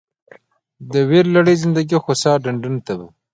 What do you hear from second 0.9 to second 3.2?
د ویرلړلې زندګي خوسا ډنډونو ته به